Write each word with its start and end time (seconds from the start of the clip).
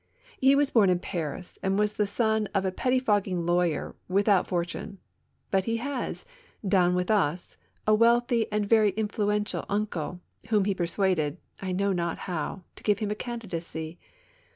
lie 0.41 0.55
was 0.55 0.71
born 0.71 0.89
in 0.89 0.97
Paris 0.97 1.59
and 1.61 1.77
was 1.77 1.93
the 1.93 2.07
son 2.07 2.47
of 2.55 2.65
a 2.65 2.71
pettifogging 2.71 3.45
lawyer 3.45 3.95
without 4.07 4.47
for 4.47 4.65
tune; 4.65 4.97
but 5.51 5.65
he 5.65 5.77
has, 5.77 6.25
down 6.67 6.95
with 6.95 7.11
us, 7.11 7.55
a 7.85 7.93
wealthy 7.93 8.51
and 8.51 8.65
very 8.67 8.93
influential 8.97 9.63
uncle, 9.69 10.19
whom 10.49 10.65
he 10.65 10.73
persuaded, 10.73 11.37
I 11.61 11.71
know 11.71 11.93
not 11.93 12.17
how, 12.17 12.63
to 12.77 12.83
give 12.83 12.97
him 12.97 13.11
a 13.11 13.15
candidacy. 13.15 13.99